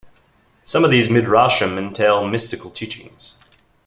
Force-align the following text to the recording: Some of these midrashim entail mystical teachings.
Some 0.63 0.83
of 0.83 0.89
these 0.89 1.09
midrashim 1.09 1.77
entail 1.77 2.27
mystical 2.27 2.71
teachings. 2.71 3.37